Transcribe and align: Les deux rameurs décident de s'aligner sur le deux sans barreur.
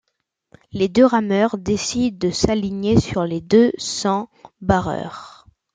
Les 0.71 0.87
deux 0.89 1.05
rameurs 1.05 1.59
décident 1.59 2.17
de 2.19 2.31
s'aligner 2.33 2.99
sur 2.99 3.23
le 3.27 3.39
deux 3.39 3.71
sans 3.77 4.31
barreur. 4.59 5.45